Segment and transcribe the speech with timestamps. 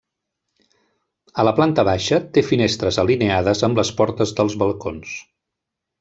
[1.41, 5.13] A la planta baixa té finestres alineades amb les portes dels balcons.